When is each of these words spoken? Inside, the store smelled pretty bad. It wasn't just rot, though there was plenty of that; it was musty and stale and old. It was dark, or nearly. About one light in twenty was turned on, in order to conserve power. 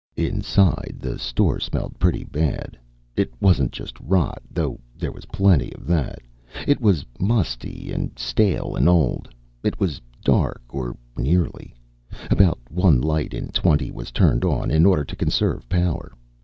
Inside, 0.17 0.95
the 0.99 1.19
store 1.19 1.59
smelled 1.59 1.99
pretty 1.99 2.23
bad. 2.23 2.75
It 3.15 3.31
wasn't 3.39 3.71
just 3.71 3.99
rot, 3.99 4.41
though 4.49 4.79
there 4.97 5.11
was 5.11 5.25
plenty 5.25 5.71
of 5.75 5.85
that; 5.85 6.17
it 6.65 6.81
was 6.81 7.05
musty 7.19 7.91
and 7.93 8.17
stale 8.17 8.75
and 8.75 8.89
old. 8.89 9.29
It 9.61 9.79
was 9.79 10.01
dark, 10.23 10.63
or 10.69 10.97
nearly. 11.15 11.75
About 12.31 12.57
one 12.71 12.99
light 12.99 13.35
in 13.35 13.49
twenty 13.49 13.91
was 13.91 14.09
turned 14.09 14.43
on, 14.43 14.71
in 14.71 14.87
order 14.87 15.05
to 15.05 15.15
conserve 15.15 15.69
power. 15.69 16.11